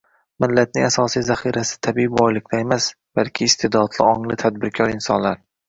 [0.43, 2.89] Millatning asosiy zaxirasi— tabiiy boyliklar emas,
[3.21, 5.41] balki iste’dodli, ongli, tadbirkor insonlar.